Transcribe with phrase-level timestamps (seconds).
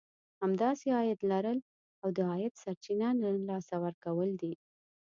[0.41, 1.59] همداسې عايد لرل
[2.01, 4.53] او د عايد سرچينه نه له لاسه ورکول دي.